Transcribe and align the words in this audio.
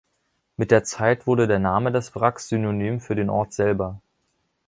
Mit 0.57 0.71
der 0.71 0.83
Zeit 0.83 1.27
wurde 1.27 1.47
der 1.47 1.59
Name 1.59 1.91
des 1.91 2.15
Wracks 2.15 2.49
Synonym 2.49 3.01
für 3.01 3.13
den 3.13 3.29
Ort 3.29 3.53
selber. 3.53 4.01